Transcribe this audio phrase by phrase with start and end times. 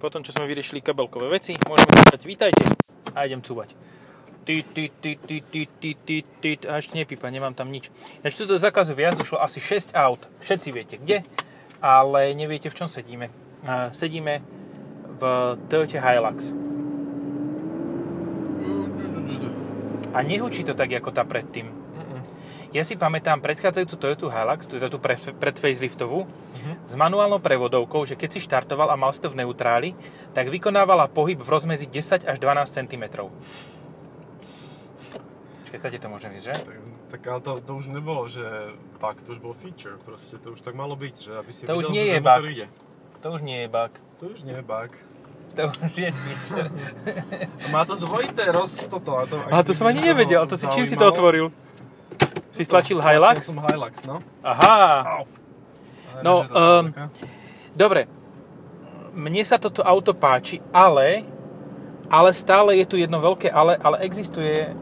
[0.00, 2.24] Potom, čo sme vyriešili kabelkové veci, môžeme začať.
[2.24, 2.64] Vítajte.
[3.12, 3.76] A idem cúvať.
[4.48, 7.92] Ty, ty, ty, ty, ty, ty, ty, ty, a ešte nepípa, nemám tam nič.
[8.24, 10.24] Ináč tuto zakazu viac došlo asi 6 aut.
[10.40, 11.20] Všetci viete kde,
[11.84, 13.28] ale neviete v čom sedíme.
[13.68, 14.40] A sedíme
[15.20, 15.22] v
[15.68, 16.56] Toyota Hilux.
[20.16, 21.68] A nehučí to tak, ako tá predtým.
[22.70, 26.74] Ja si pamätám predchádzajúcu Toyota Hilux, tú pre, pred faceliftovú, uh-huh.
[26.86, 29.98] s manuálnou prevodovkou, že keď si štartoval a mal si to v neutráli,
[30.30, 33.04] tak vykonávala pohyb v rozmedzi 10 až 12 cm.
[35.66, 36.54] Čiže tady to môže ísť, že?
[36.62, 36.76] Tak,
[37.10, 38.46] tak ale to, to už nebolo, že
[39.02, 41.74] bug, to už bol feature, proste to už tak malo byť, že aby si To
[41.74, 42.42] už videl, nie že je bug.
[42.46, 42.66] Ide.
[43.18, 43.92] To už nie je bug.
[44.22, 44.90] To už nie je bug.
[45.58, 46.70] To už je feature.
[47.74, 49.18] Má to dvojité roz toto.
[49.18, 50.46] A to, Aha, to som ani nevedel.
[50.46, 51.50] To si čím si to otvoril?
[52.60, 53.40] Si stlačil Hilux?
[53.40, 54.20] som Hilux, no.
[54.44, 54.76] Aha.
[55.00, 55.24] Au.
[56.20, 56.92] No, um.
[57.72, 58.04] Dobre.
[59.10, 61.24] Mne sa toto auto páči, ale
[62.12, 64.76] ale stále je tu jedno veľké ale, ale existuje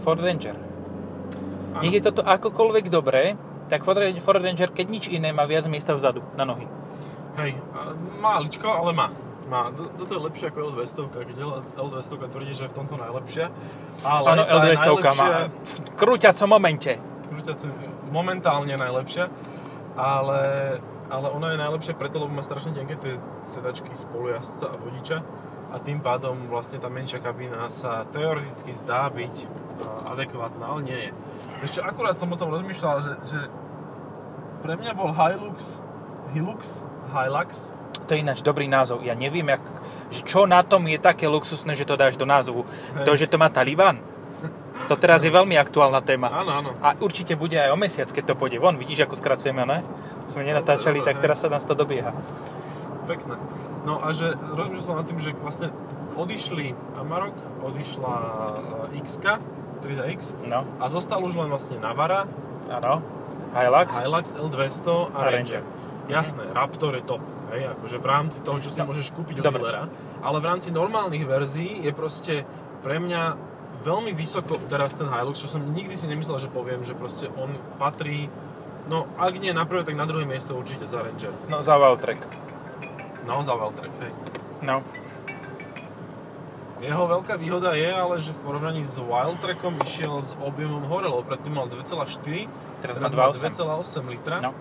[0.00, 0.56] Ford Ranger.
[0.56, 1.84] Áno.
[1.84, 3.36] Nech je toto akokoľvek dobré,
[3.68, 6.64] tak Ford, Ran- Ford Ranger, keď nič iné, má viac miesta vzadu, na nohy.
[7.36, 7.60] Hej,
[8.18, 9.12] máličko, ale má.
[9.48, 9.68] Má.
[9.72, 13.48] Toto je lepšie ako L200, keď L- L200 tvrdí, že je v tomto najlepšia.
[14.00, 16.92] Ale Áno, tá L200 má najlepšia- v krúťacom momente.
[17.28, 17.68] Krúťace
[18.10, 19.28] momentálne najlepšia,
[19.94, 20.40] ale,
[21.12, 25.18] ale ona je najlepšia preto, lebo má strašne tenké tie sedačky spolujazca a vodiča
[25.68, 29.46] a tým pádom vlastne tá menšia kabína sa teoreticky zdá byť a,
[30.16, 31.10] adekvátna, ale nie je.
[31.68, 33.40] Ešte akurát som o tom rozmýšľal, že, že
[34.64, 35.84] pre mňa bol Hilux,
[36.32, 36.82] Hilux,
[37.12, 37.76] Hilux,
[38.08, 39.04] To je ináč dobrý názov.
[39.04, 39.60] Ja neviem, jak,
[40.08, 42.64] že čo na tom je také luxusné, že to dáš do názvu.
[42.64, 43.04] Hej.
[43.04, 44.00] To, že to má Taliban.
[44.86, 46.30] To teraz je veľmi aktuálna téma.
[46.30, 46.70] áno, áno.
[46.80, 48.78] A určite bude aj o mesiac, keď to pôjde von.
[48.78, 49.82] Vidíš, ako skracujeme, ne?
[50.30, 52.14] Sme nenatáčali, tak teraz sa nás to dobieha.
[53.04, 53.34] Pekné.
[53.84, 55.72] No a že rozmýšľal som nad tým, že vlastne
[56.14, 58.14] odišli Amarok, odišla
[58.92, 59.22] e, X,
[59.80, 62.26] 3X No, a zostal už len vlastne Navara,
[62.68, 63.00] áno.
[63.54, 63.88] Hilux.
[63.96, 65.32] Hilux L200 a, A Ranger.
[65.32, 65.62] Ranger.
[66.08, 67.20] Jasné, Raptor je top,
[67.52, 69.88] hej, akože v rámci toho, čo si No, môžeš kúpiť od dealera,
[70.20, 72.34] ale v rámci normálnych verzií je proste
[72.80, 73.36] pre mňa
[73.82, 77.54] veľmi vysoko teraz ten Hilux, čo som nikdy si nemyslel, že poviem, že proste on
[77.78, 78.26] patrí,
[78.90, 81.30] no ak nie na prvé, tak na druhé miesto určite za Ranger.
[81.46, 82.20] No, za Valtrek.
[83.26, 84.12] No, za Valtrek, hej.
[84.64, 84.80] No.
[86.78, 91.26] Jeho veľká výhoda je ale, že v porovnaní s Wildtrackom išiel s objemom hore, lebo
[91.26, 92.46] predtým mal 2,4,
[92.78, 93.50] Teraz má má 2,8.
[93.50, 94.54] 2,8 litra No.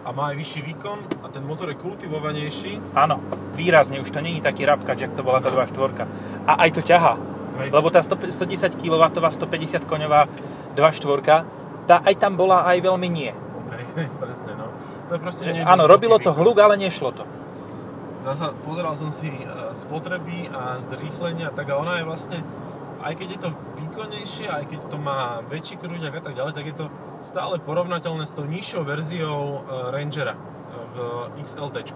[0.00, 2.80] a má aj vyšší výkon a ten motor je kultivovanejší.
[2.96, 3.20] Áno,
[3.52, 6.08] výrazne, už to není taký rapkač, jak to bola tá 2.4.
[6.48, 7.27] A aj to ťaha.
[7.66, 10.30] Lebo tá 100 110 kW, 150 koňová
[10.78, 13.32] 2.4, tá aj tam bola aj veľmi nie.
[13.74, 14.70] Hej, presne, no.
[15.08, 17.24] To je proste Že, áno, robilo to hluk, ale nešlo to.
[18.22, 22.38] Zasa pozeral som si e, spotreby a zrýchlenia, tak a ona je vlastne,
[23.00, 26.66] aj keď je to výkonnejšie, aj keď to má väčší krúťak a tak ďalej, tak
[26.66, 26.86] je to
[27.24, 30.40] stále porovnateľné s tou nižšou verziou e, Rangera e,
[30.92, 30.96] v
[31.40, 31.94] XLT.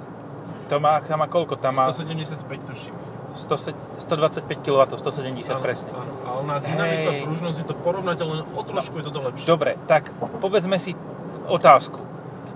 [0.72, 1.60] To má, tam má koľko?
[1.60, 2.94] Tam má 175 tuším.
[3.34, 5.90] 100, 125 kW, 170 Áno, presne.
[5.92, 7.22] Áno, ale na dynamiku a Hej.
[7.26, 9.46] pružnosť je to porovnateľné, o trošku je to lepšie.
[9.48, 10.92] Dobre, tak povedzme si
[11.48, 12.12] otázku.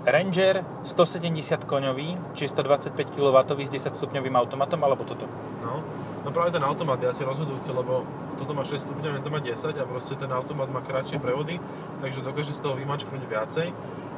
[0.07, 5.27] Ranger 170 koňový, či 125 kW s 10 stupňovým automatom, alebo toto?
[5.59, 5.83] No,
[6.23, 8.07] no práve ten automat je asi rozhodujúci, lebo
[8.39, 11.59] toto má 6 stupňov, to má 10 a proste ten automat má kratšie prevody,
[11.99, 13.67] takže dokáže z toho vymačknúť viacej.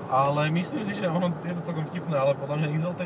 [0.10, 3.02] Ale myslím si, že ono je to celkom vtipné, ale podľa mňa XLT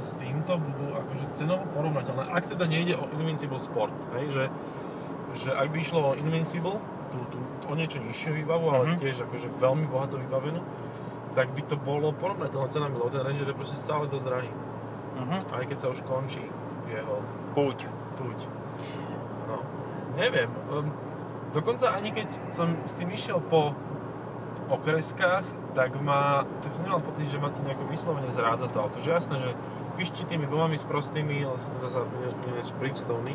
[0.00, 2.32] s týmto budú akože cenovo porovnateľné.
[2.32, 4.44] Ak teda nejde o Invincible Sport, hej, že,
[5.36, 6.80] že ak by išlo o Invincible,
[7.12, 9.04] tú, tú, o niečo nižšiu výbavu, ale Mhm.
[9.04, 10.64] tiež akože veľmi bohato vybavenú,
[11.36, 14.48] tak by to bolo porovnateľné cenami, lebo ten Ranger je proste stále dosť drahý.
[15.16, 15.40] Uh-huh.
[15.52, 16.40] Aj keď sa už končí
[16.88, 17.20] jeho
[17.52, 17.88] Púť.
[18.16, 18.40] Puť.
[19.48, 19.60] No,
[20.16, 20.48] neviem.
[20.68, 20.92] Um,
[21.52, 23.72] dokonca ani keď som s tým išiel po
[24.66, 25.46] okreskách,
[25.76, 28.98] tak ma, tak som nemal pocit, že ma to nejako vyslovene zrádza to auto.
[28.98, 29.50] Že jasné, že
[29.96, 32.04] pišti tými gumami s prostými, ale sú to zase
[32.50, 33.34] ináč Bridgestone.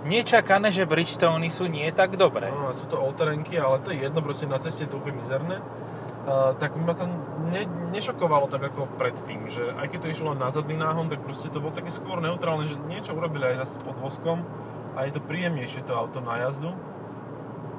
[0.00, 2.48] Nečakané, že Bridgestone sú nie tak dobré.
[2.48, 5.60] No, sú to all-terrainky, ale to je jedno, proste na ceste je to úplne mizerné.
[6.20, 7.08] Uh, tak ma to
[7.48, 7.64] ne,
[7.96, 11.48] nešokovalo tak ako predtým, že aj keď to išlo len na zadný náhon, tak proste
[11.48, 14.44] to bolo také skôr neutrálne, že niečo urobili aj zase s podvozkom
[15.00, 16.76] a je to príjemnejšie to auto na jazdu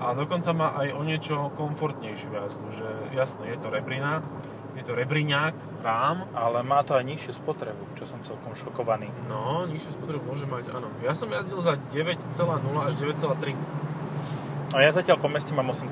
[0.02, 4.26] a dokonca má aj o niečo komfortnejšiu jazdu, že jasné, je to rebrina,
[4.74, 9.12] je to rebriňák, rám, Ale má to aj nižšiu spotrebu, čo som celkom šokovaný.
[9.30, 10.90] no, nižšiu spotrebu môže mať, áno.
[11.06, 12.18] Ja som jazdil za 9,0
[12.82, 13.54] až 9,3,
[14.72, 15.92] A ja zatiaľ po meste mám 8,0.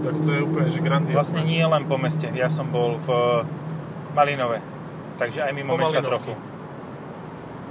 [0.00, 1.18] tak to je úplne, že grandiózne.
[1.18, 3.08] Vlastne nie len po meste, ja som bol v
[4.14, 4.62] Malinove.
[5.18, 6.08] Takže aj mimo Po mesta Malinovke.
[6.08, 6.32] trochu.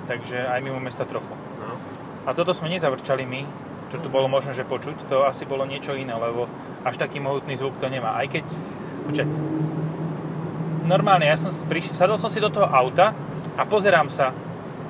[0.06, 1.32] takže aj mimo mesta trochu.
[1.58, 1.76] No.
[2.28, 3.42] A toto sme nezavrčali my,
[3.92, 6.48] čo tu bolo možno, že počuť, to asi bolo niečo iné, lebo
[6.88, 8.16] až taký mohutný zvuk to nemá.
[8.16, 8.48] Aj keď,
[9.04, 9.28] počkaj,
[10.88, 13.12] normálne, ja som prišiel, sadol som si do toho auta
[13.60, 14.32] a pozerám sa,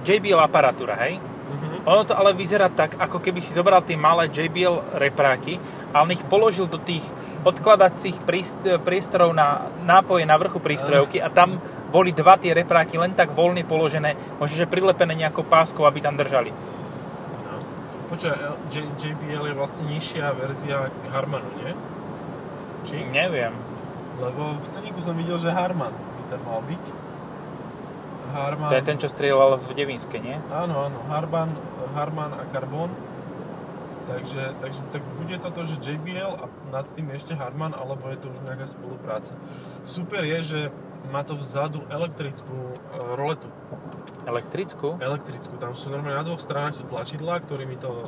[0.01, 1.17] JBL aparatúra, hej?
[1.17, 1.85] Mhm.
[1.85, 5.57] Ono to ale vyzerá tak, ako keby si zobral tie malé JBL repráky
[5.93, 7.01] a on ich položil do tých
[7.41, 11.57] odkladacích príst- priestorov na nápoje na vrchu prístrojovky a tam
[11.89, 16.15] boli dva tie repráky len tak voľne položené, možno že prilepené nejakou páskou, aby tam
[16.17, 16.53] držali.
[18.11, 18.35] Počkaj,
[18.75, 21.71] J- JBL je vlastne nižšia verzia Harmanu, nie?
[22.83, 23.07] Či?
[23.07, 23.55] Neviem.
[24.19, 26.83] Lebo v ceníku som videl, že Harman by tam mal byť.
[28.35, 28.69] Harman...
[28.69, 30.35] To je ten, čo strieľoval v Devinske, nie?
[30.51, 31.55] Áno, áno, Harman,
[31.95, 32.91] Harman a Carbon.
[34.11, 38.27] Takže, takže tak bude toto, že JBL a nad tým ešte Harman, alebo je to
[38.27, 39.31] už nejaká spolupráca.
[39.87, 40.59] Super je, že
[41.09, 42.75] má to vzadu elektrickú e,
[43.17, 43.49] roletu.
[44.29, 45.01] Elektrickú?
[45.01, 48.07] Elektrickú, tam sú normálne na dvoch stranách sú tlačidlá, ktorými to e,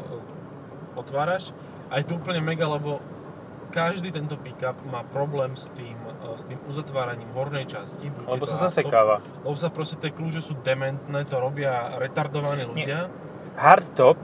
[1.00, 1.56] otváraš.
[1.90, 3.02] A je to úplne mega, lebo
[3.74, 8.14] každý tento pick-up má problém s tým, e, s tým uzatváraním hornej časti.
[8.14, 9.16] buď Lebo to sa hardtop, zasekáva.
[9.42, 13.10] Lebo sa proste tie kľúče sú dementné, to robia retardovaní ľudia.
[13.58, 14.18] Hardtop,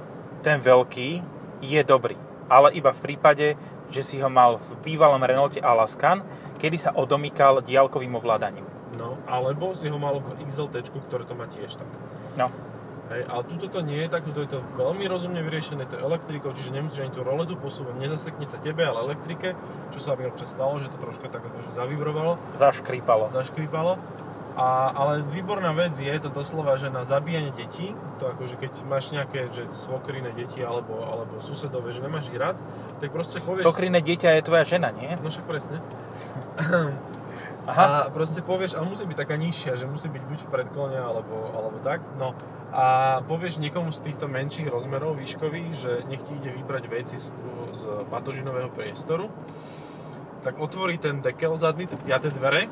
[0.46, 1.26] ten veľký,
[1.66, 2.16] je dobrý.
[2.50, 3.58] Ale iba v prípade,
[3.90, 6.24] že si ho mal v bývalom Renaulte Alaskan,
[6.62, 8.66] kedy sa odomýkal diálkovým ovládaním.
[8.98, 11.90] No, alebo si ho mal v XLT, ktoré to má tiež tak.
[12.38, 12.50] No,
[13.10, 16.06] Hej, ale tuto to nie je tak, tuto je to veľmi rozumne vyriešené, to je
[16.06, 19.58] elektrikou, čiže nemusíš ani tú roletu posúvať, nezasekne sa tebe, ale elektrike,
[19.90, 23.34] čo sa mi občas stalo, že to troška tak akože zavibrovalo, zaškrípalo.
[23.34, 23.98] zaškripalo.
[24.60, 29.08] A, ale výborná vec je to doslova, že na zabíjanie detí, to akože keď máš
[29.16, 32.60] nejaké že svokrine deti alebo, alebo susedové, že nemáš ich rád,
[33.00, 33.64] tak proste povieš...
[33.64, 35.16] Sokrine dieťa je tvoja žena, nie?
[35.24, 35.80] No však presne.
[37.70, 38.04] Aha.
[38.04, 41.56] A proste povieš, ale musí byť taká nižšia, že musí byť buď v predklone alebo,
[41.56, 42.04] alebo tak.
[42.20, 42.36] No
[42.76, 47.32] a povieš niekomu z týchto menších rozmerov výškových, že nech ti ide vybrať veci z,
[47.80, 49.32] z batožinového priestoru,
[50.44, 52.68] tak otvorí ten dekel zadný, tie dvere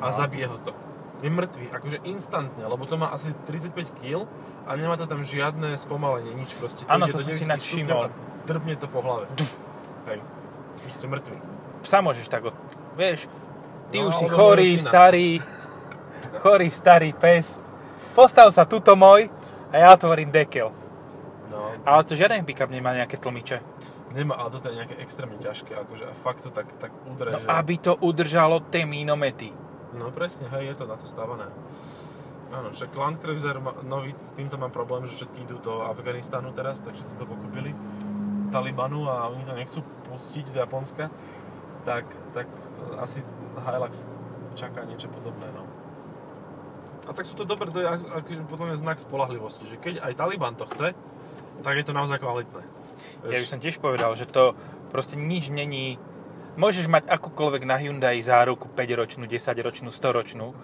[0.00, 0.16] a No.
[0.16, 0.72] zabije ho to.
[1.20, 4.24] Je mŕtvý, akože instantne, lebo to má asi 35 kg
[4.64, 6.88] a nemá to tam žiadne spomalenie, nič proste.
[6.88, 8.04] Áno, to do som si 90 inak všimol.
[8.48, 9.28] Drbne to po hlave.
[10.08, 10.18] Hej.
[10.80, 11.36] Vy ste mŕtvi.
[11.84, 12.56] Psa môžeš tak od...
[12.96, 13.28] Vieš,
[13.92, 15.28] ty No, už si chorý, starý,
[16.40, 17.60] chorý, starý pes.
[18.16, 19.28] Postav sa tuto môj
[19.68, 20.72] a ja otvorím dekel.
[21.52, 23.60] No, Ale to žiaden pick-up nemá nejaké tlmiče.
[24.10, 27.38] Nemá, ale toto je nejaké extrémne ťažké, akože a fakt to tak, tak udre, No,
[27.38, 27.46] že...
[27.46, 29.54] aby to udržalo tie mínomety.
[29.94, 31.50] No presne, hej, je to na to stávané.
[32.50, 36.50] Áno, však Land Cruiser ma, nový, s týmto mám problém, že všetky idú do Afganistanu
[36.50, 37.70] teraz, tak všetci to pokúpili
[38.50, 41.14] Talibanu a oni to nechcú pustiť z Japonska,
[41.86, 43.22] tak, tak e, asi
[43.54, 44.02] Hilux
[44.58, 45.62] čaká niečo podobné, no.
[47.06, 50.18] A tak sú to dobré, to je akože potom je znak spolahlivosti, že keď aj
[50.18, 50.90] Taliban to chce,
[51.62, 52.62] tak je to naozaj kvalitné.
[53.30, 54.58] Ja by som tiež povedal, že to
[54.90, 55.96] proste nič není...
[56.58, 60.54] Môžeš mať akúkoľvek na Hyundai záruku 5-ročnú, 10-ročnú, 100-ročnú,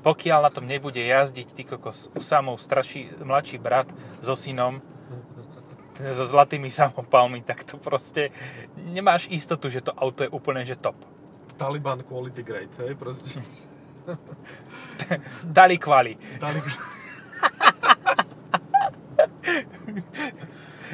[0.00, 3.90] pokiaľ na tom nebude jazdiť ty kokos Usamov straší, mladší brat
[4.22, 4.80] so synom,
[5.98, 8.30] so zlatými samopalmi, tak to proste
[8.76, 10.96] nemáš istotu, že to auto je úplne že top.
[11.56, 13.40] Taliban quality grade, hej, proste.
[15.56, 16.16] Dali kvali.
[16.38, 16.76] Taliban.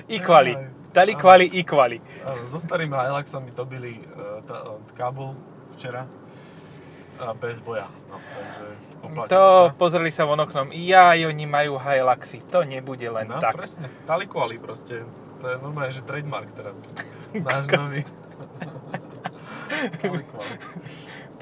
[0.08, 0.54] Equali.
[0.92, 1.98] Dali kvali, equali.
[2.22, 5.32] Áno, so starým Hiluxom mi dobili uh, tá, uh,
[5.72, 6.04] včera
[7.16, 7.88] a bez boja.
[8.08, 9.74] No, takže To sa.
[9.74, 10.68] pozreli sa von oknom.
[10.68, 12.44] Jaj, oni majú Hiluxy.
[12.50, 13.56] To nebude len No, tak.
[13.56, 13.88] presne.
[14.04, 15.00] Talikuali proste.
[15.40, 16.92] To je normálne, že trademark teraz.
[17.34, 18.02] Náš nový.
[20.02, 20.54] Talikuali.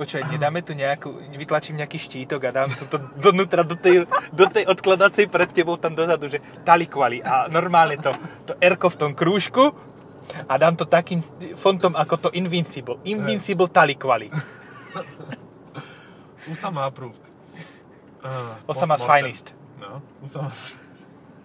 [0.01, 4.49] Počkaj, nedáme tu nejakú, vytlačím nejaký štítok a dám to do, donútra do tej, do
[4.49, 8.17] tej odkladacej pred tebou tam dozadu, že talikvali a normálne to,
[8.49, 9.77] to r v tom krúžku
[10.49, 11.21] a dám to takým
[11.61, 12.97] fontom ako to Invincible.
[13.05, 14.33] Invincible talikvali.
[16.49, 17.21] Usama approved.
[18.21, 19.57] Uh, Osama's finest.
[19.81, 20.77] No, Usama's...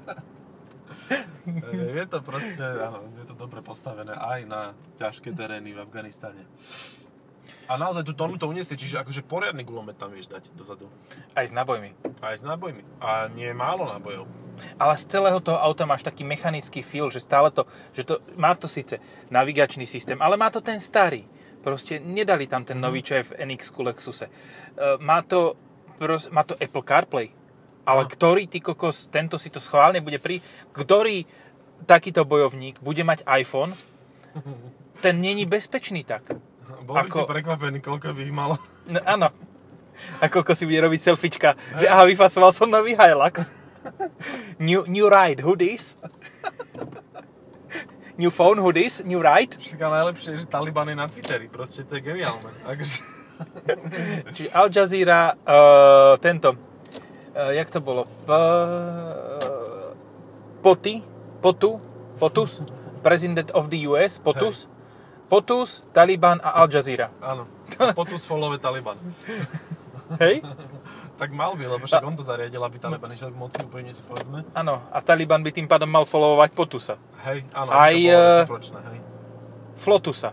[1.96, 6.44] Je to proste, áno, je to dobre postavené aj na ťažké terény v Afganistane.
[7.66, 10.86] A naozaj tú tonu to uniesie, čiže akože poriadny gulomet tam vieš dať dozadu.
[11.34, 11.98] Aj s nábojmi.
[12.22, 12.86] Aj s nábojmi.
[13.02, 14.30] A nie je málo nábojov.
[14.78, 17.66] Ale z celého toho auta máš taký mechanický feel, že stále to,
[17.98, 19.02] že to, má to síce
[19.34, 21.26] navigačný systém, ale má to ten starý.
[21.66, 24.30] Proste nedali tam ten nový, čo je v NX Lexuse.
[24.30, 24.32] E,
[25.02, 25.58] má to,
[25.98, 27.34] pros, má to Apple CarPlay,
[27.86, 28.10] ale No.
[28.10, 30.46] ktorý, ty kokos, tento si to schválne bude pri...
[30.70, 31.26] Ktorý
[31.90, 33.76] takýto bojovník bude mať iPhone,
[35.04, 36.24] ten není bezpečný tak.
[36.88, 38.56] Bol by Ako- si prekvapený, koľko by ich malo.
[38.86, 39.30] No, áno.
[40.20, 43.48] A koľko si bude robiť selfiečka, že aha, vyfasoval som nový Hilux.
[44.60, 45.96] new, new ride, this?
[48.20, 49.00] new phone, this?
[49.04, 49.56] New ride?
[49.56, 52.52] Však najlepšie je, že Taliban je na Twitteri, proste to je geniálne.
[52.68, 53.00] Akože...
[54.36, 58.08] Čiže Al Jazeera, uh, tento, uh, jak to bolo?
[58.28, 59.92] Uh,
[60.64, 61.04] Poty,
[61.44, 61.78] Potu,
[62.20, 62.64] Potus,
[63.04, 64.72] President of the US, Potus,
[65.26, 67.10] Potus, Taliban a Al Jazeera.
[67.22, 67.50] Áno.
[67.98, 68.98] Potus followuje Taliban.
[70.24, 70.46] Hej?
[71.16, 74.04] Tak mal by, lebo však on to zariadil, aby Taliban išiel k moci, úplne si
[74.04, 74.44] povedzme.
[74.52, 76.96] Áno, a Taliban by tým pádom mal followovať Potusa.
[77.24, 79.00] Hej, áno, Aj, to bolo eh, recipročné, hej.
[79.80, 80.30] Flotusa.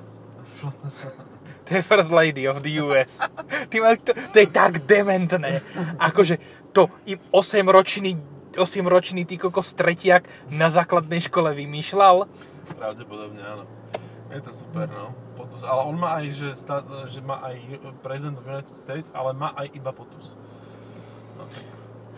[1.62, 3.22] To je First Lady of the US.
[3.70, 5.62] Ty ma, to, to je tak dementné.
[5.94, 6.42] Akože
[6.74, 8.18] to im 8-ročný
[8.58, 12.28] 8-ročný ty kokos tretiak na základnej škole vymýšľal.
[12.76, 13.64] Pravdepodobne áno.
[14.32, 15.12] Je to super, no.
[15.36, 15.60] Potus.
[15.62, 17.56] Ale on má aj, že, sta, že má aj
[18.00, 20.34] prezident of United States, ale má aj iba potus.
[21.36, 21.64] No tak,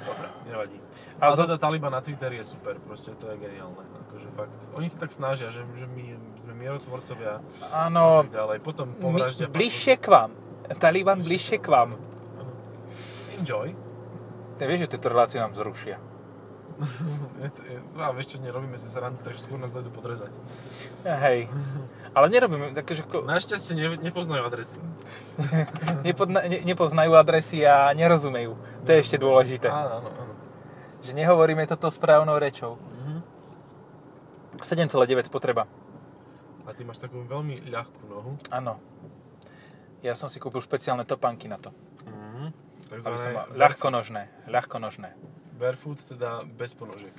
[0.07, 0.79] dobre, nevadí.
[1.19, 3.83] A A za- teda Taliban na Twitteri je super, proste to je geniálne.
[4.07, 4.55] Akože fakt.
[4.75, 6.05] Oni sa tak snažia, že, že my
[6.39, 7.43] sme mierotvorcovia
[7.75, 8.63] Áno, ďalej.
[8.63, 9.51] Potom po my, vražde...
[9.51, 10.31] bližšie k vám.
[10.79, 11.99] Taliban bližšie k vám.
[13.39, 13.75] Enjoy.
[14.55, 15.99] Ty vieš, že tieto relácie nám zrušia.
[17.43, 20.31] je, je, a vieš čo, nerobíme si srandu, takže skôr nás dajú podrezať.
[21.07, 21.47] Hej.
[22.15, 24.79] Ale nerobíme, takže ko, Našťastie ne, nepoznajú adresy.
[26.07, 28.55] nepodna, ne, nepoznajú adresy a nerozumejú.
[28.87, 29.67] To je ešte dôležité.
[29.67, 30.35] Áno, áno, áno.
[31.03, 32.79] Že nehovoríme toto správnou rečou.
[32.79, 33.19] Mhm.
[34.63, 35.67] 7,9 spotreba.
[36.65, 38.39] A ty máš takú veľmi ľahkú nohu.
[38.49, 38.79] Áno.
[40.01, 41.75] Ja som si kúpil špeciálne topánky na to.
[42.07, 42.55] Mhm.
[42.95, 44.23] Aby som mal ľahkonožné.
[44.47, 45.11] Ľahkonožné.
[45.59, 47.15] Barefoot, teda bez ponožiek.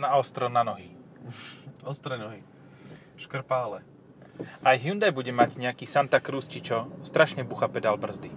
[0.00, 0.96] Na ostro na nohy.
[1.84, 2.40] Ostré nohy.
[3.20, 3.84] Škrpále.
[4.64, 8.32] Aj Hyundai bude mať nejaký Santa Cruz, či čo, strašne bucha pedál brzdy.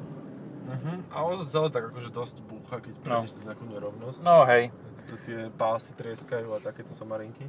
[0.67, 1.15] Mhm.
[1.15, 3.23] A to celé tak akože dosť búcha, keď No.
[3.23, 4.19] prejdeš cez nejakú nerovnosť.
[4.21, 4.75] No hej.
[5.07, 7.47] Tu tie pásy trieskajú a takéto somarinky.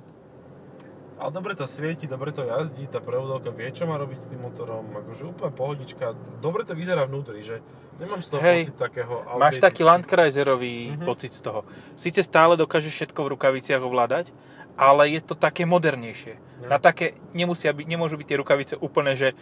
[1.15, 4.43] Ale dobre to svieti, dobre to jazdí, tá prevodovka vie, čo má robiť s tým
[4.43, 6.11] motorom, akože úplne pohodička.
[6.43, 7.63] Dobre to vyzerá vnútri, že
[8.03, 8.61] nemám z toho Hej.
[8.67, 9.87] pocit takého Máš taký.
[9.87, 11.07] Landkreiserový Mhm.
[11.07, 11.63] pocit z toho.
[11.95, 14.35] Sice stále dokážeš všetko v rukaviciach ovládať,
[14.75, 16.35] ale je to také modernejšie.
[16.63, 16.71] No.
[16.71, 19.35] Na také nemusia byť, nemôžu byť tie rukavice úplne, že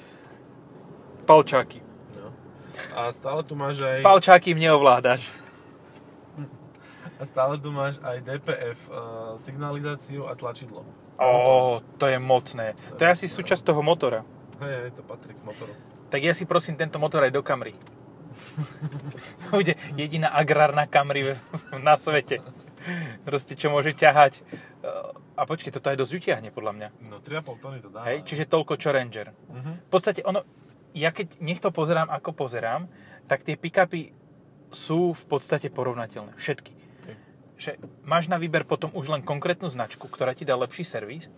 [1.28, 1.84] palčáky.
[2.16, 2.32] No.
[2.96, 4.00] A stále tu máš aj...
[4.00, 5.24] Palčáky im neovládaš.
[7.20, 10.82] A stále tu máš aj DPF, uh, signalizáciu a tlačidlo.
[11.22, 12.74] Ó, to je mocné.
[12.98, 14.26] To je asi súčasť toho motora.
[14.58, 15.70] Hej, to patrí k motoru.
[16.10, 17.78] Tak ja si prosím tento motor aj do Camry.
[19.54, 21.38] Bude jediná agrárna Camry
[21.78, 22.42] na svete.
[23.26, 24.42] Proste, čo môže ťahať.
[25.38, 26.88] A počkej, toto aj dosť utiahne, podľa mňa.
[27.08, 28.04] No 3,5 tony to dá.
[28.06, 29.32] Hej, čiže toľko, čo Ranger.
[29.32, 29.72] Mhm.
[29.86, 30.44] V podstate ono,
[30.92, 32.86] ja keď nech to pozerám, ako pozerám,
[33.26, 34.12] tak tie pick-upy
[34.72, 36.36] sú v podstate porovnateľné.
[36.36, 36.72] Všetky.
[37.08, 37.16] Hej.
[37.56, 37.70] Že
[38.04, 41.28] máš na výber potom už len konkrétnu značku, ktorá ti dá lepší servis,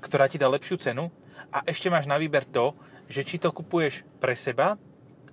[0.00, 1.12] ktorá ti dá lepšiu cenu
[1.52, 2.76] a ešte máš na výber to,
[3.08, 4.76] že či to kupuješ pre seba,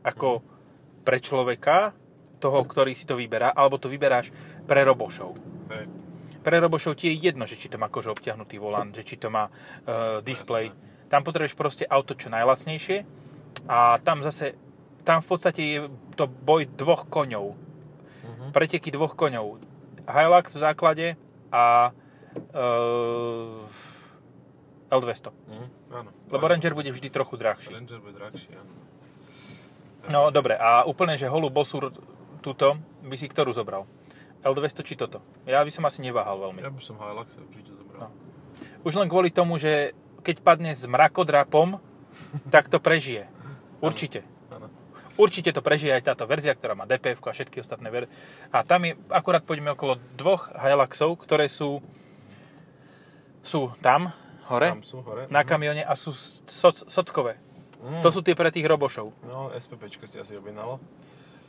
[0.06, 0.40] ako
[1.04, 1.92] pre človeka,
[2.40, 4.30] toho, ktorý si to vyberá, alebo to vyberáš
[4.68, 5.36] pre robošov.
[5.72, 5.86] Hej.
[6.46, 9.34] Pre robošov ti je jedno, že či to má kože obťahnutý volant, že či to
[9.34, 10.70] má uh, display.
[11.10, 13.02] Tam potrebuješ proste auto čo najlacnejšie
[13.66, 14.54] a tam zase,
[15.02, 15.80] tam v podstate je
[16.14, 17.58] to boj dvoch koňov.
[18.26, 18.46] Mhm.
[18.54, 19.58] Preteky dvoch koňov.
[20.06, 21.08] Hilux v základe
[21.50, 21.90] a
[22.54, 23.66] uh,
[24.94, 25.34] L200.
[25.50, 25.66] Mhm.
[25.96, 26.10] Áno.
[26.30, 27.74] Lebo Ranger bude vždy trochu drahší.
[27.74, 28.74] Ranger bude drahší, áno.
[30.06, 31.90] No dobre, a úplne, že holú bosu
[32.46, 33.90] túto by si ktorú zobral?
[34.46, 35.20] L200 či toto?
[35.44, 36.62] Ja by som asi neváhal veľmi.
[36.62, 38.00] Ja by som Hilux určite zobral.
[38.00, 38.10] No.
[38.82, 41.82] Už len kvôli tomu, že keď padne s mrakodrapom,
[42.54, 43.26] tak to prežije.
[43.80, 44.22] Určite.
[44.48, 44.70] Áno.
[45.16, 48.06] Určite to prežije aj táto verzia, ktorá má DPF a všetky ostatné ver.
[48.50, 51.82] A tam je, akurát pôjdeme okolo dvoch Hiluxov, ktoré sú
[53.42, 54.10] sú tam,
[54.48, 55.30] hore, Tam sú hore.
[55.30, 55.48] na Mhm.
[55.48, 56.10] kamione a sú
[56.44, 57.38] soc, sockové.
[57.78, 58.02] Mm.
[58.02, 59.14] To sú tie pre tých robošov.
[59.24, 60.82] No, SPPčko si asi objednalo.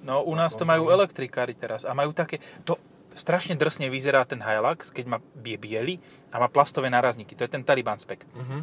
[0.06, 2.78] No u nás to majú elektrikári teraz a majú také, to
[3.12, 5.98] strašne drsne vyzerá ten Hilux, keď má je biely
[6.30, 7.34] a má plastové nárazníky.
[7.34, 8.22] To je ten Taliban spec.
[8.30, 8.58] Mhm.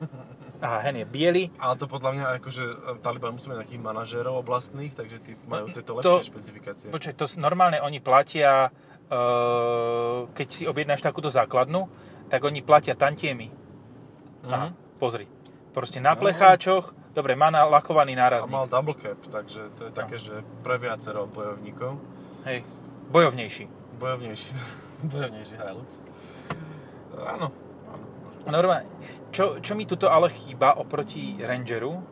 [0.62, 2.64] Aha, hen je biely, Ale to podľa mňa akože
[3.02, 6.88] Taliban musí mať nejakých manažérov oblastných, takže tí majú tieto No, To- lepšie špecifikácie.
[6.88, 8.70] Počkaj, to normálne oni platia,
[9.04, 9.20] e,
[10.30, 11.90] keď si objednáš takúto základnu,
[12.30, 13.50] tak oni platia tantiemy.
[14.46, 14.98] Aha, Mhm.
[15.02, 15.26] pozri.
[15.74, 18.52] Proste na plecháčoch, dobre, má nalakovaný A nárazník.
[18.52, 21.96] mal double cap, takže to je také, že pre viacero bojovníkov.
[22.44, 22.64] Hej,
[23.12, 23.68] bojovnejší.
[24.00, 24.48] Bojovnejší,
[25.12, 25.90] bojovnejší Hilux.
[27.22, 27.52] Áno,
[27.86, 28.04] áno.
[28.48, 28.88] Normálne,
[29.30, 32.02] čo, čo mi tuto ale chýba oproti Rangeru,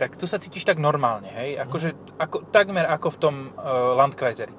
[0.00, 1.60] tak tu sa cítiš tak normálne, hej?
[1.60, 4.52] Akože, ako, takmer ako v tom uh, Landkreiseri.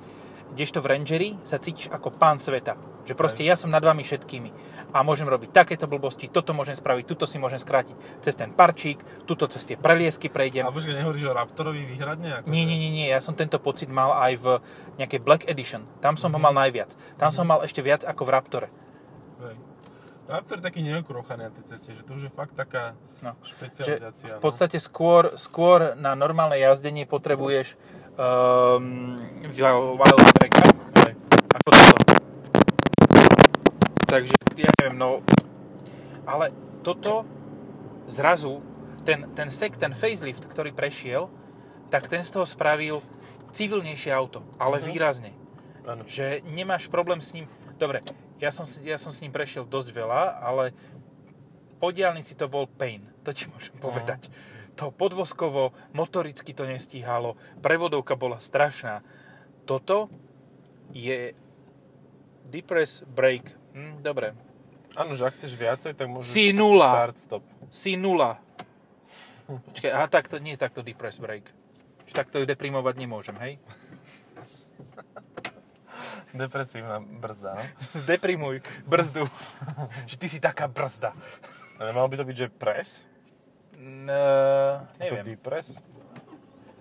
[0.53, 2.77] Kdežto v Rangeri sa cítiš ako pán sveta.
[3.09, 4.49] Že proste ja som nad vami všetkými.
[4.91, 8.99] A môžem robiť takéto blbosti, toto môžem spraviť, tuto si môžem skrátiť cez ten parčík,
[9.23, 10.67] tuto cez tie preliesky prejdem.
[10.67, 12.43] A počkaj, nehovoríš o Raptorovi výhradne?
[12.43, 14.47] Ako Nie, nie, nie, nie, ja som tento pocit mal aj v
[14.99, 15.87] nejakej Black Edition.
[16.03, 16.95] Tam som ho mal najviac.
[17.15, 18.67] Tam som mal ešte viac ako v Raptore.
[19.39, 19.55] Hej.
[20.31, 23.35] Raptor taký neokrochaný na tej ceste, že to už je fakt taká No.
[23.43, 24.33] Že špecializácia.
[24.33, 27.75] v podstate skôr, skôr na normálne jazdenie potrebuješ
[28.15, 29.19] um,
[29.51, 31.03] wild No.
[31.03, 31.13] Hej.
[31.51, 32.10] ako toto.
[34.11, 35.23] Takže ja neviem, no...
[36.27, 36.51] Ale
[36.83, 37.23] toto
[38.11, 38.59] zrazu,
[39.07, 41.31] ten, ten sek, ten facelift, ktorý prešiel,
[41.87, 42.99] tak ten z toho spravil
[43.55, 44.85] civilnejšie auto, ale Mhm.
[44.85, 45.31] výrazne.
[45.87, 46.03] Áno.
[46.03, 47.47] Že nemáš problém s ním...
[47.79, 48.03] Dobre,
[48.37, 50.75] ja som, ja som s ním prešiel dosť veľa, ale
[51.79, 53.81] po diálnici to bol pain, to ti môžem Aha.
[53.81, 54.21] povedať.
[54.75, 59.01] To podvozkovo, motoricky to nestíhalo, prevodovka bola strašná.
[59.65, 60.11] Toto
[60.91, 61.31] je
[62.51, 63.60] depress brake.
[63.71, 64.35] Hm, dobre.
[64.91, 66.91] Áno, že ak chceš viacej, tak môžeš Si nula.
[66.91, 67.43] start, stop.
[67.69, 68.35] Si nula.
[69.47, 71.47] Počkaj, aha, takto, nie takto depress brake.
[72.03, 73.53] Že takto ju deprimovať nemôžem, hej?
[76.31, 77.63] Depresívna brzda, no.
[77.93, 79.27] Zdeprimuj brzdu.
[80.05, 81.11] že ty si taká brzda.
[81.75, 83.07] A nemalo by to byť, že press?
[83.75, 84.15] No,
[84.93, 85.25] Ako neviem.
[85.25, 85.75] deep press?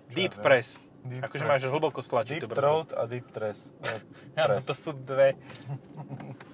[0.07, 0.43] Deep Čo ja viem.
[0.43, 0.67] press.
[1.01, 1.51] Deep Akože press.
[1.57, 3.73] máš hlboko stlačiť Deep throat a deep press.
[4.37, 5.33] Eh, Áno, to sú dve.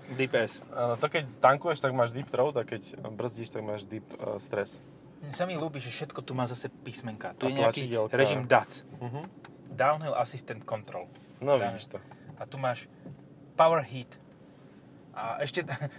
[0.10, 0.64] Deep S.
[0.70, 4.40] Áno, to keď tankuješ, tak máš deep throat a keď brzdíš, tak máš deep uh,
[4.40, 4.80] stress.
[5.20, 7.36] Mne sa mi ľúbi, že všetko tu má zase písmenka.
[7.36, 8.16] Tu A je nejaký tlačidielka.
[8.16, 8.88] režim DAC.
[8.96, 9.26] Uh-huh.
[9.68, 11.12] Downhill Assistant Control.
[11.38, 11.76] No Tak.
[11.76, 11.98] vidíš to.
[12.36, 12.88] A tu máš
[13.54, 14.16] Power Heat.
[15.12, 15.92] A ešte ten,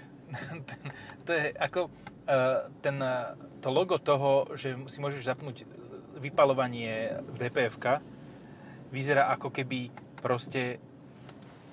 [1.27, 1.93] to je ako
[2.25, 2.97] uh, ten,
[3.59, 5.67] to logo toho, že si môžeš zapnúť
[6.17, 8.01] vypalovanie DPFK,
[8.89, 10.83] vyzerá ako keby proste,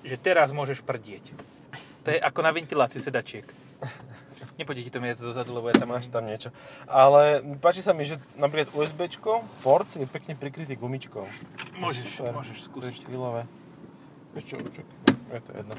[0.02, 1.32] že teraz môžeš prdieť.
[2.04, 3.44] To je ako na ventiláciu sedačiek.
[4.56, 6.48] Nepôjdete to mi viac dozadu, lebo ja tam Máš tam niečo.
[6.88, 11.24] Ale páči sa mi, že napríklad USBčko, port je pekne prikrytý gumičkou.
[11.76, 12.32] Môžeš, Super.
[12.32, 12.94] môžeš To je skúsiť.
[13.04, 13.42] štýlové.
[14.32, 14.86] Vieš čo, čak,
[15.32, 15.74] je to jedno.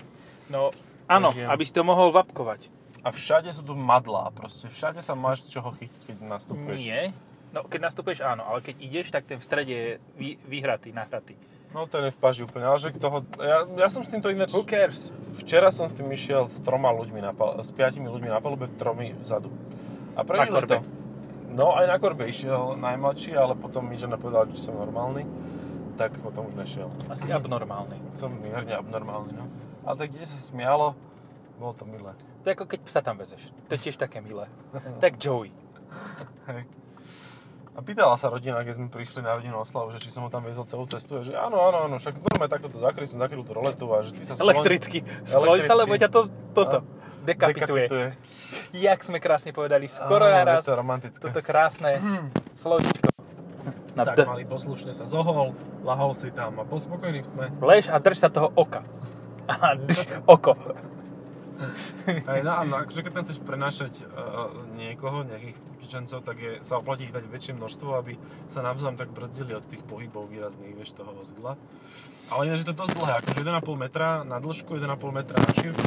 [0.49, 0.61] No,
[1.05, 1.49] áno, Použijem.
[1.49, 2.69] aby si to mohol vapkovať.
[3.05, 6.81] A všade sú tu madlá, proste všade sa máš z čoho chytiť, keď nastupuješ.
[6.81, 7.13] Nie.
[7.55, 11.39] No, keď nastupuješ, áno, ale keď ideš, tak ten v strede je vy, vyhratý, nahratý.
[11.71, 14.55] No ten je v paži úplne, ale že toho, ja, ja som s týmto ináč,
[14.55, 15.11] Who cares?
[15.35, 18.71] včera som s tým išiel s troma ľuďmi, na pal, s piatimi ľuďmi na palube,
[18.79, 19.51] tromi vzadu.
[20.17, 20.81] A korbe.
[20.81, 20.87] to.
[21.53, 25.27] No aj na korbe išiel najmladší, ale potom mi žena povedala, že som normálny,
[25.99, 26.89] tak potom už nešiel.
[27.09, 27.97] Asi abnormálny.
[28.21, 29.45] Som mierne abnormálny, no.
[29.87, 30.93] Ale tak kde sa smialo,
[31.57, 32.13] bolo to milé.
[32.43, 33.49] To je ako keď psa tam vezeš.
[33.67, 34.47] To je tiež také milé.
[35.03, 35.51] tak Joey.
[37.77, 40.41] A pýtala sa rodina, keď sme prišli na rodinnú oslavu, že či som ho tam
[40.41, 43.45] viezol celú cestu, a že áno, áno, áno, však normálne takto to zakryl, som zakryl
[43.45, 45.05] tú roletu a že ty sa sklon- Elektricky.
[45.23, 46.85] Skloj sa, lebo ťa to, toto A,
[47.23, 47.85] dekapituje.
[47.85, 48.07] dekapituje.
[48.73, 51.21] Jak sme krásne povedali, skoro Áno, naraz Je to romantické.
[51.21, 52.01] toto krásne
[52.57, 53.13] slovičko.
[53.93, 54.25] Na tak D.
[54.25, 57.45] mali poslušne sa zohol, lahol si tam a bol spokojný v tme.
[57.59, 58.81] Lež a drž sa toho oka.
[59.47, 60.57] A drž oko.
[62.29, 66.77] Aj, no, áno, akože keď tam chceš prenášať uh, niekoho, nejakých utečencov, tak je, sa
[66.77, 68.13] oplatí ich dať väčšie množstvo, aby
[68.53, 71.57] sa navzájom tak brzdili od tých pohybov výrazných, vieš, toho vozidla.
[72.27, 75.81] Ale ináč je to dosť dlhé, akože 1,5 metra na dĺžku, 1,5 metra na šírku.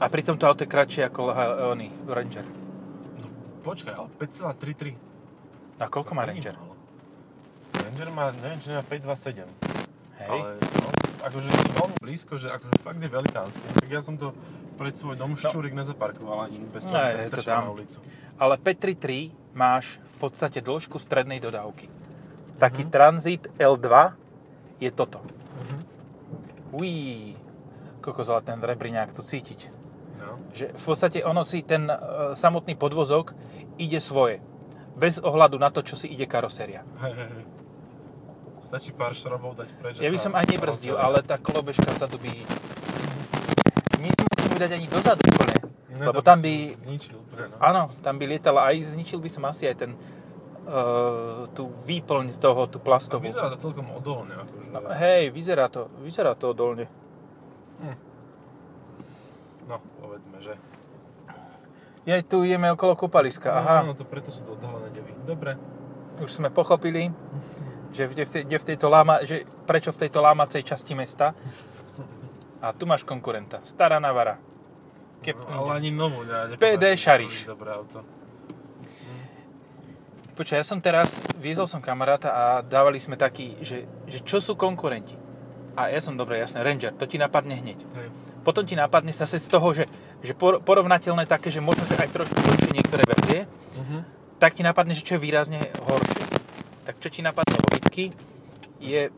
[0.00, 2.46] A pritom to auto je kratšie ako Laha- oný Ranger.
[3.20, 3.26] No
[3.62, 4.96] počkaj, ale 5,33.
[5.78, 6.56] A koľko má Ranger?
[6.56, 6.74] málo.
[7.74, 9.44] Ranger má, neviem, či nemá 527.
[10.24, 10.30] Hej.
[10.30, 10.88] Ale no,
[11.24, 13.64] akože veľmi blízko, že akože fakt je velikánsky.
[13.76, 14.32] Tak ja som to
[14.74, 17.70] pred svoj dom Ščúrik nezaparkoval ani bez toho, No, je to tam.
[17.70, 17.98] ulicu.
[18.34, 21.86] Ale 533 máš v podstate dĺžku strednej dodávky.
[22.54, 22.90] Taký Mhm.
[22.90, 24.14] Transit L2
[24.78, 25.22] je toto.
[25.56, 25.76] Mhm.
[26.72, 26.94] Uí,
[28.00, 29.70] kokos, ale ten rebriňák tu cítiť.
[30.16, 30.38] No.
[30.50, 31.96] Že v podstate ono si ten e,
[32.32, 33.32] samotný podvozok
[33.76, 34.42] ide svoje.
[34.94, 36.82] Bez ohľadu na to, čo si ide karoséria.
[38.64, 39.94] Stačí pár šrobov dať preč.
[39.98, 42.32] Ja by som aj nebrzdil, ale tá kolobežka vzadu by...
[44.54, 45.56] Ju dať ani dozadu úplne.
[45.94, 46.78] Ne, lebo tam by...
[46.78, 47.56] Zničil úplne, no.
[47.58, 52.66] Áno, tam by lietala aj zničil by som asi aj ten uh, tú výplň toho,
[52.70, 53.26] tú A plastovú.
[53.26, 54.34] vyzerá to celkom odolne.
[54.34, 54.70] Akože.
[54.70, 56.86] No, hej, vyzerá to, vyzerá to odolne.
[59.66, 60.54] no, povedzme, že.
[62.04, 63.82] Ja tu ideme okolo kúpaliska, aha.
[63.86, 65.14] No, to preto sú to odhalené devy.
[65.24, 65.56] Dobre.
[66.20, 67.08] Už sme pochopili,
[67.90, 71.32] že, v, kde v tejto láma, že prečo v tejto lámacej časti mesta.
[72.64, 73.60] A tu máš konkurenta.
[73.62, 74.40] Stará Navara.
[75.20, 77.44] Captain No, ale ani novú ne, PD Šariš.
[77.44, 78.00] Dobré auto.
[80.34, 84.58] Počkaj, ja som teraz, viezol som kamaráta a dávali sme taký, že, že čo sú
[84.58, 85.14] konkurenti.
[85.74, 87.78] a ja som dobre, jasné, Ranger, to ti napadne hneď.
[87.94, 88.08] Hej.
[88.42, 89.86] Potom ti napadne zase z toho, že,
[90.22, 93.40] že por- porovnateľné také, že možno, že aj trošku lepšie niektoré verzie,
[93.74, 94.06] Uh-huh.
[94.38, 96.22] tak ti napadne, že čo je výrazne horšie.
[96.86, 98.14] Tak čo ti napadne logicky,
[98.78, 99.10] je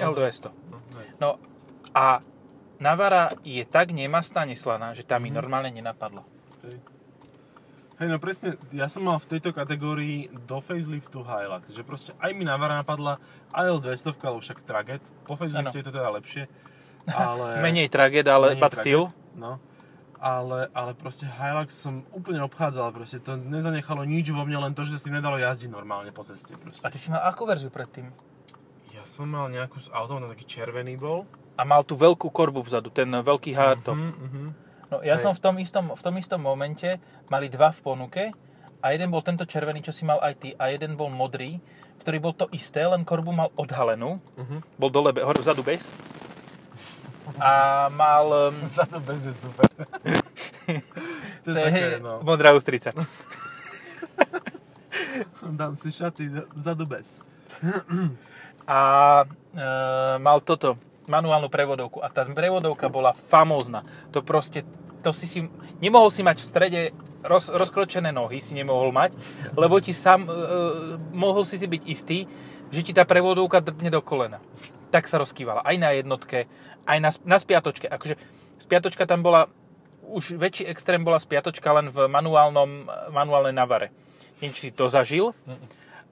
[0.00, 0.48] L200.
[0.48, 1.06] No, hej.
[1.20, 1.36] No
[1.92, 2.24] a
[2.78, 5.34] Navara je tak nemastná, neslaná, že tá mi Mhm.
[5.34, 6.22] normálne nenapadla.
[6.62, 6.78] Hej.
[7.98, 12.30] Hej, no presne, ja som mal v tejto kategórii do faceliftu Hilux, že proste aj
[12.30, 13.18] mi Navara napadla,
[13.50, 15.02] aj L200, ale však Traget.
[15.26, 15.80] Po facelifte Áno.
[15.82, 16.46] je to teda lepšie,
[17.10, 17.58] ale...
[17.58, 18.82] Menej tragéd, ale Menej but tragéd.
[18.84, 19.04] still.
[19.34, 19.58] No.
[20.16, 24.82] Ale, ale proste Hilux som úplne obchádzal, proste to nezanechalo nič vo mne, len to,
[24.82, 26.54] že sa s tým nedalo jazdiť normálne po ceste.
[26.54, 26.82] Proste.
[26.82, 28.10] A ty si mal akú verziu predtým?
[28.90, 31.26] Ja som mal nejakú s autom, taký červený bol.
[31.58, 33.98] A mal tú veľkú korbu vzadu, ten veľký hardtop.
[33.98, 34.44] Mhm, mhm.
[34.88, 35.26] No ja Hej.
[35.26, 36.96] som v tom, istom, v tom istom momente
[37.28, 38.24] mali dva v ponuke
[38.80, 41.60] a jeden bol tento červený, čo si mal aj ty a jeden bol modrý,
[42.00, 44.78] ktorý bol to isté, len korbu mal odhalenú, Mhm.
[44.80, 45.92] bol dole, hore vzadu bez
[47.36, 49.68] a mal um, Za to bez je super.
[51.44, 52.24] to je to také, je no.
[52.24, 52.96] modrá ústrica.
[55.44, 57.20] Dám si šaty vzadu bez.
[58.64, 58.78] A
[59.52, 59.66] e,
[60.18, 60.76] mal toto,
[61.08, 63.82] manuálnu prevodovku a tá prevodovka bola famózna.
[64.12, 64.62] To proste,
[65.00, 65.40] to si si,
[65.80, 66.80] nemohol si mať v strede
[67.24, 69.16] roz, rozkročené nohy, si nemohol mať,
[69.56, 70.30] lebo ti sám, e,
[71.16, 72.28] mohol si si byť istý,
[72.68, 74.38] že ti tá prevodovka drtne do kolena.
[74.92, 75.64] Tak sa rozkývala.
[75.64, 76.48] Aj na jednotke,
[76.84, 77.88] aj na, na spiatočke.
[77.88, 78.16] Akože
[78.60, 79.48] spiatočka tam bola,
[80.08, 83.92] už väčší extrém bola spiatočka len v manuálnom, manuálnej navare.
[84.38, 85.34] Neviem, či si to zažil,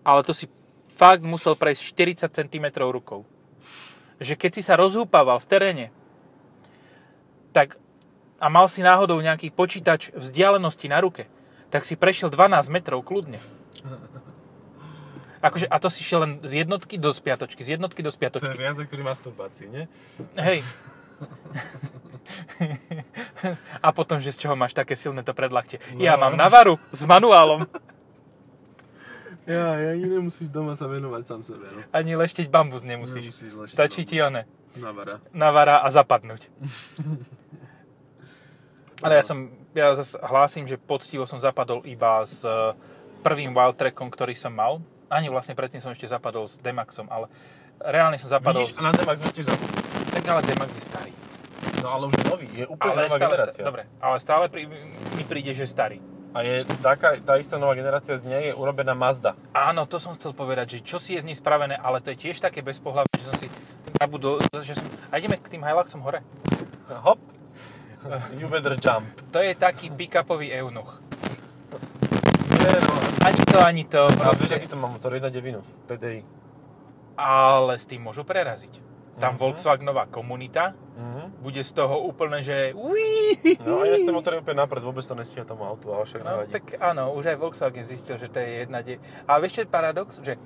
[0.05, 0.51] ale to si
[0.97, 1.83] fakt musel prejsť
[2.27, 3.29] 40 cm rukou.
[4.17, 5.87] Že keď si sa rozhúpaval v teréne,
[7.51, 7.77] tak
[8.37, 11.25] a mal si náhodou nejaký počítač vzdialenosti na ruke,
[11.69, 13.41] tak si prešiel 12 metrov kľudne.
[15.39, 18.19] Akože, a to si šiel len z jednotky do spiatočky, z jednotky do To je
[18.19, 18.57] spiatočky.
[18.57, 19.85] viac ako pri masturbácii, nie?
[20.35, 20.61] Hej.
[23.79, 25.79] a potom, že z čoho máš také silné to predlaktie.
[25.97, 26.27] Ja No.
[26.27, 27.69] mám Navaru s manuálom.
[29.47, 31.79] Ja, ja ani nemusíš doma sa venovať sám sebe, no.
[31.95, 33.31] Ani lešteť bambus nemusíš.
[33.31, 34.11] Nemusíš leštiť Stačí bambus.
[34.11, 34.43] ti one.
[34.77, 35.17] Navara.
[35.31, 36.51] Navara a zapadnúť.
[39.05, 42.73] Ale ja som, ja zase hlásim, že poctivo som zapadol iba s e,
[43.21, 44.81] prvým Wildtrackom, ktorý som mal.
[45.13, 47.29] Ani vlastne predtým som ešte zapadol s Demaxom, ale
[47.85, 48.65] reálne som zapadol...
[48.65, 49.79] Vidíš, a na Demax sme tiež zabudli.
[50.17, 51.13] Tak ale Demax je starý.
[51.85, 53.63] No ale už nový, je úplne Ale nová stále, generácia.
[53.63, 54.63] dobre, ale stále pri,
[55.15, 56.01] mi príde, že starý.
[56.37, 59.33] A je taká, tá istá nová generácia z nej je urobená Mazda.
[59.57, 62.29] Áno, to som chcel povedať, že čo si je z nej spravené, ale to je
[62.29, 63.49] tiež také bezpohľadné, že som si
[63.97, 64.85] zabudol, že som...
[65.09, 66.21] A ideme k tým Hiluxom hore.
[66.93, 67.17] Hop.
[68.37, 69.09] You better jump.
[69.33, 71.01] To je taký pick-upový eunuch.
[72.53, 72.93] Nie, no.
[73.25, 74.05] Ani to, ani to.
[74.05, 75.17] A vieš, Proste, aký to má motor?
[75.17, 76.21] 1.9 PDI.
[77.17, 78.86] ale s tým môžu preraziť.
[79.17, 79.41] Tam Mhm.
[79.41, 81.41] Volkswagenová komunita Mhm.
[81.41, 83.37] bude z toho úplne, že uí.
[83.59, 86.21] No a ja ten motor je úplne napred, vôbec to nestíha tomu autu, ale však
[86.21, 86.53] No, nevadí.
[86.53, 88.81] tak áno, už aj Volkswagen zistil, že to je jedna...
[88.81, 88.97] De...
[89.25, 90.09] Ale vieš čo je paradox?
[90.19, 90.37] Že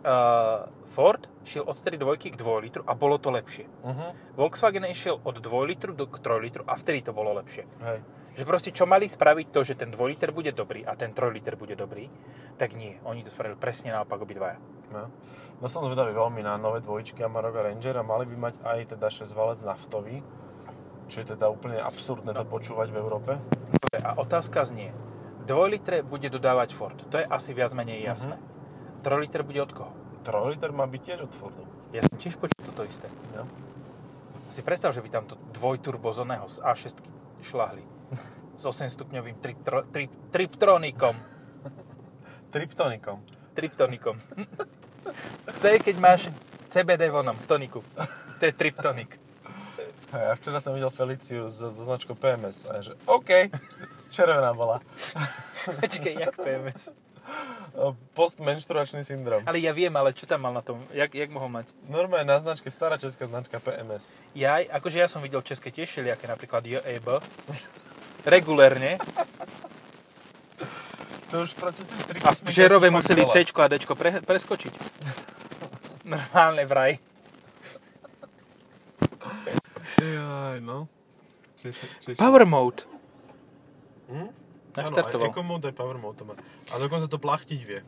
[0.00, 3.66] uh, Ford šiel od 3.2 k 2 litru a bolo to lepšie.
[3.82, 4.34] Mhm.
[4.34, 7.66] Volkswagen išiel od 2 litru do k 3 litru a vtedy to bolo lepšie.
[7.80, 7.98] Hej.
[8.34, 11.26] Že proste čo mali spraviť to, že ten 2 liter bude dobrý a ten 3
[11.28, 12.06] liter bude dobrý,
[12.54, 12.94] tak nie.
[13.02, 14.62] Oni to spravili presne naopak obidvaja.
[14.88, 15.10] No.
[15.58, 18.78] No som zvedavý veľmi na nové dvojičky Amarok a Ranger a mali by mať aj
[18.94, 20.22] teda 6 valec naftový,
[21.10, 23.32] čo je teda úplne absurdné to počúvať v Európe.
[23.74, 24.94] Dobre, A otázka znie.
[25.48, 26.98] 2 litre bude dodávať Ford.
[27.08, 28.36] To je asi viac menej jasné.
[29.02, 29.92] 3 liter bude od koho?
[30.22, 31.64] 3 liter má byť tiež od Fordu.
[31.88, 33.08] Ja som tiež počul toto isté.
[33.32, 33.48] No.
[34.52, 37.00] Si predstav, že by tam to dvojturbo z oného z A6
[37.40, 37.84] šlahli.
[38.58, 41.16] S 8 stupňovým triptro, trip, triptronikom.
[42.54, 43.24] Triptonikom.
[43.56, 44.16] Triptonikom.
[45.60, 46.20] to je, keď máš
[46.68, 47.80] CBD vonom v toniku.
[48.38, 49.18] To je triptonik.
[50.08, 53.52] Ja včera som videl Feliciu so, so značkou PMS a ja, že OK,
[54.08, 54.80] červená bola.
[55.84, 56.88] Počkej, jak PMS.
[58.16, 59.44] Postmenštruačný syndrom.
[59.44, 60.80] Ale ja viem, ale čo tam mal na tom?
[60.96, 61.68] Jak, jak mohol mať?
[61.84, 64.16] Normálne na značke, stará česká značka PMS.
[64.32, 67.20] Ja, akože ja som videl české tiež všelijaké, napríklad JEB.
[68.24, 68.96] Regulérne.
[71.28, 72.40] To už proste tie A fakt
[72.88, 73.22] museli.
[73.28, 74.72] C a D pre, preskočiť.
[76.12, 76.96] Normálne vraj.
[79.98, 80.88] Jaj, no.
[81.58, 82.16] Češ, češ.
[82.16, 82.86] Power mode.
[84.08, 84.30] Hm?
[84.78, 85.28] Naštartoval.
[85.28, 86.34] Áno, aj Eco Mode, aj Power Mode to má.
[86.70, 87.80] A dokonca to plachtiť vie.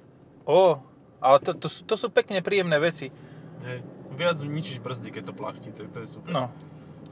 [0.44, 0.82] Ó,
[1.22, 3.14] ale to, to, sú- to sú pekne príjemné veci.
[3.62, 3.78] Hej.
[4.10, 6.28] Viac ničíš brzdy, keď to plachtí, to, to je super.
[6.34, 6.50] No.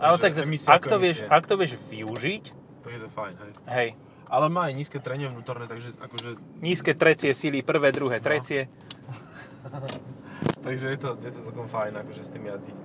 [0.03, 2.45] Ale Takže tak zase, ak to, vieš, ak to vieš využiť,
[2.85, 3.53] To je to fajn, hej.
[3.67, 3.89] hej,
[4.29, 8.69] Ale má aj nízke trenie vnútorné, takže akože, nízke trecie síly, prvé, druhé, trecie.
[10.67, 12.77] takže je to, je to celkom fajn, akože s tým jazdiť.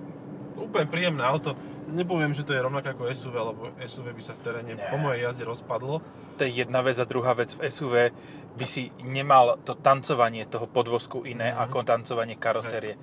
[0.56, 1.52] úplne príjemné auto.
[1.84, 4.88] Nepoviem, že to je rovnaké ako SUV, lebo SUV by sa v teréne Nie.
[4.88, 6.00] po mojej jazde rozpadlo.
[6.34, 7.52] To je jedna vec a druhá vec.
[7.52, 8.08] V SUV
[8.54, 11.58] by si nemal to tancovanie toho podvozku iné Mhm.
[11.60, 12.96] ako tancovanie karosérie.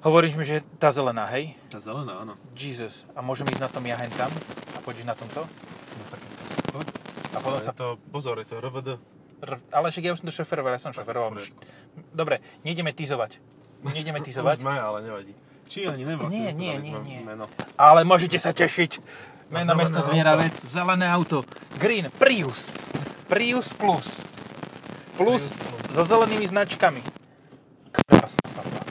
[0.00, 1.52] Hovoríš mi, že tá zelená, hej?
[1.68, 2.40] Tá zelená, áno.
[2.56, 3.04] Jesus.
[3.12, 4.32] A môžem ísť na tom ja hen tam?
[4.72, 5.44] A poďš na tomto?
[7.30, 7.70] A potom sa...
[7.70, 8.88] to, pozor, je to RVD.
[9.40, 11.38] R- Ale však ja už som to šoferoval, ja som šoferoval.
[12.10, 13.38] Dobre, nejdeme tizovať.
[13.86, 14.60] Nejdeme Už tizovať.
[14.60, 15.32] sme, ale nevadí.
[15.70, 17.18] Či ani nevlastne, Nie, nie, nie, nie.
[17.22, 17.46] Meno.
[17.78, 18.98] Ale môžete sa tešiť.
[19.48, 20.02] Meno auto.
[20.02, 21.46] zvieravec, zelené auto.
[21.78, 22.70] Green, Prius.
[23.26, 24.06] Prius Plus.
[25.14, 25.86] Plus Prius Plus.
[25.88, 26.98] so zelenými značkami.
[27.92, 28.39] Krásna papa.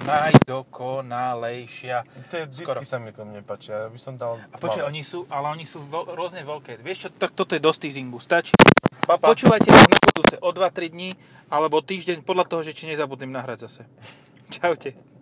[0.09, 1.97] Najdokonalejšia.
[2.33, 2.81] Tie Skoro.
[2.81, 4.41] disky sa mi to nepáčia, ja by som dal...
[4.49, 6.81] A počkaj, oni sú, ale oni sú veľ, rôzne veľké.
[6.81, 8.17] Vieš čo, tak toto je dosť teasingu.
[8.17, 8.57] Stačí.
[9.05, 9.33] Papa.
[9.33, 11.09] Počúvajte nás na budúce o 2-3 dní,
[11.49, 13.81] alebo týždeň, podľa toho, že či nezabudnem nahrať zase.
[14.55, 15.18] Čaute.